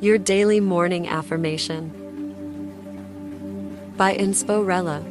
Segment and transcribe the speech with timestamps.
[0.00, 1.90] Your Daily Morning Affirmation
[3.96, 5.02] by Insporella.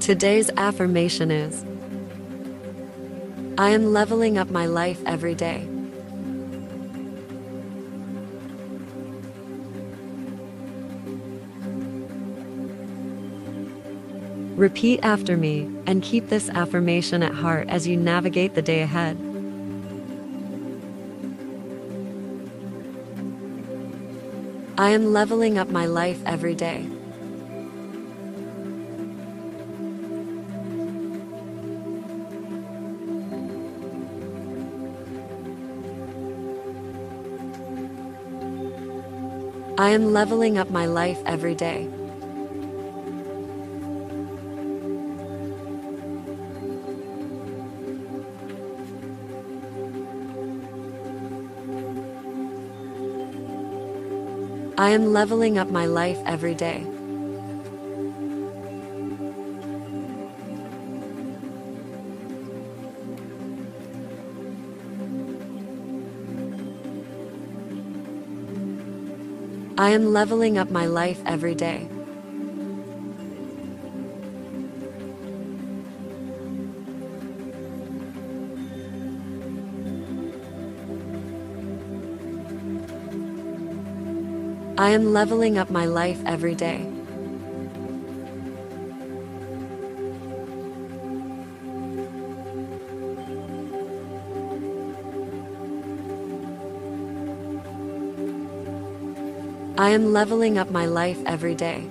[0.00, 1.64] Today's affirmation is
[3.58, 5.75] I am leveling up my life every day.
[14.56, 19.18] Repeat after me and keep this affirmation at heart as you navigate the day ahead.
[24.78, 26.88] I am leveling up my life every day.
[39.78, 41.90] I am leveling up my life every day.
[54.78, 56.84] I am leveling up my life every day.
[69.78, 71.88] I am leveling up my life every day.
[84.78, 86.86] I am leveling up my life every day.
[99.78, 101.88] I am leveling up my life every day.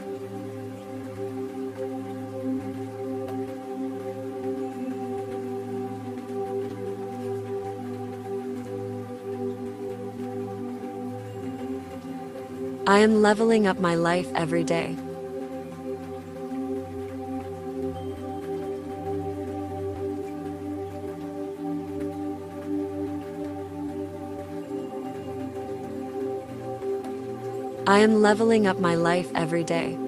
[12.88, 14.96] I am leveling up my life every day.
[27.88, 30.04] I am leveling up my life every day.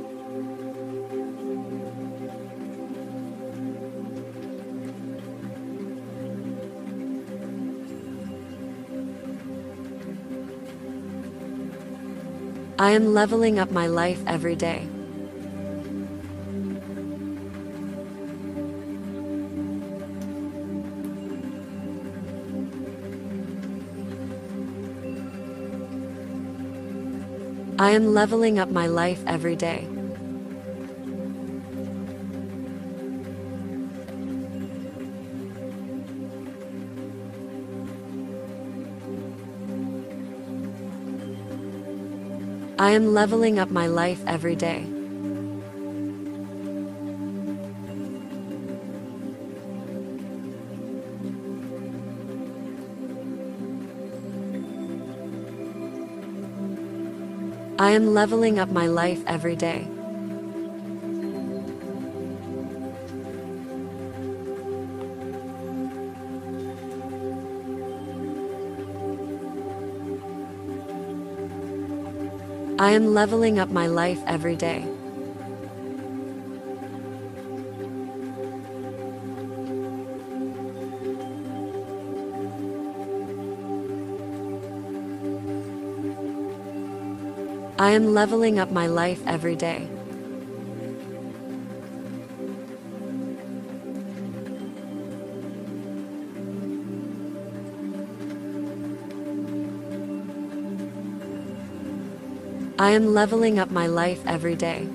[12.87, 14.87] I am leveling up my life every day.
[27.77, 29.96] I am leveling up my life every day.
[42.79, 44.85] I am leveling up my life every day.
[57.79, 59.87] I am leveling up my life every day.
[72.79, 74.85] I am leveling up my life every day.
[87.79, 89.96] I am leveling up my life every day.
[102.79, 104.87] I am leveling up my life every day.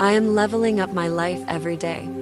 [0.00, 2.17] I am leveling up my life every day.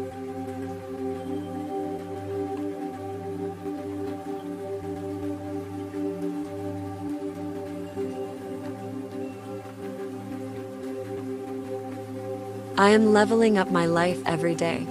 [12.78, 14.86] I am leveling up my life every day.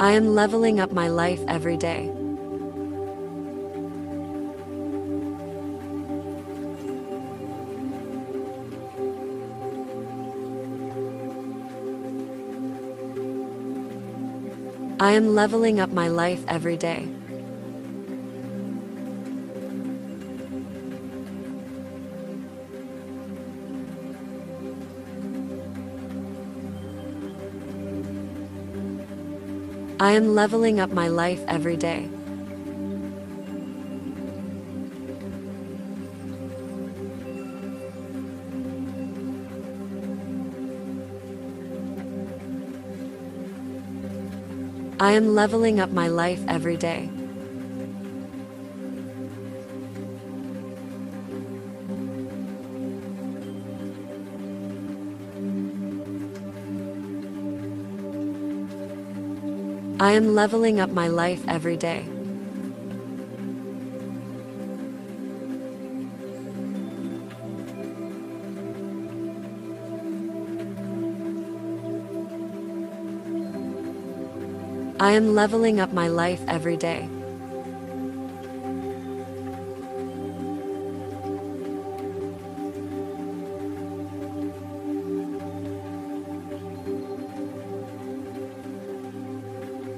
[0.00, 2.17] I am leveling up my life every day.
[15.00, 17.06] I am leveling up my life every day.
[30.00, 32.08] I am leveling up my life every day.
[45.00, 47.08] I am leveling up my life every day.
[60.00, 62.17] I am leveling up my life every day.
[75.00, 77.08] I am leveling up my life every day.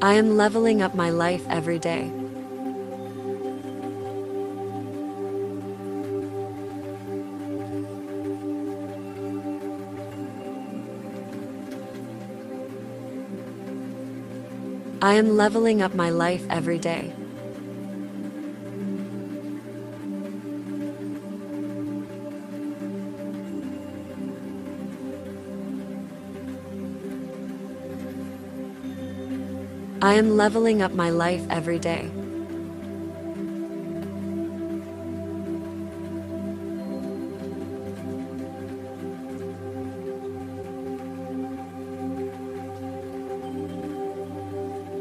[0.02, 2.19] I am leveling up my life every day.
[15.11, 17.12] I am leveling up my life every day.
[30.01, 32.19] I am leveling up my life every day.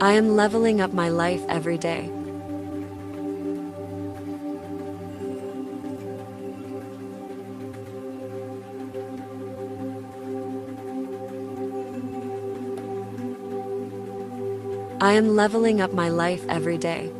[0.01, 2.10] I am leveling up my life every day.
[15.01, 17.12] I am leveling up my life every day.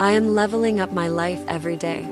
[0.00, 2.06] I am leveling up my life every day.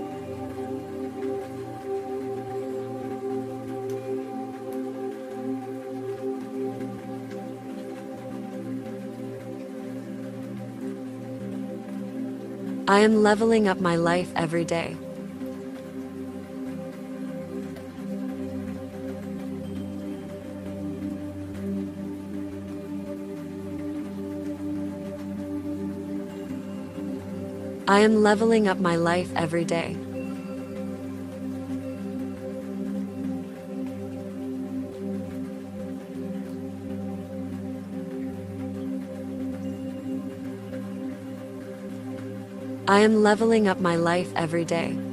[12.88, 14.96] I am leveling up my life every day.
[27.88, 29.96] I am leveling up my life every day.
[42.88, 45.05] I am leveling up my life every day.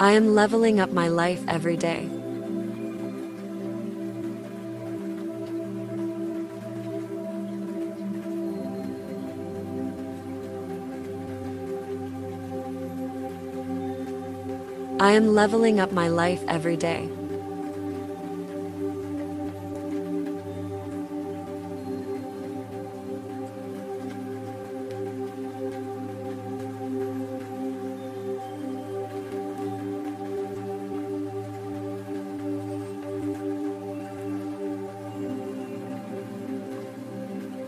[0.00, 2.08] I am leveling up my life every day.
[15.00, 17.10] I am leveling up my life every day.